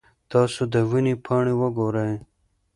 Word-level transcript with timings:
تاسو 0.31 0.61
د 0.73 0.75
ونې 0.89 1.15
پاڼې 1.25 1.53
وګورئ. 1.59 2.13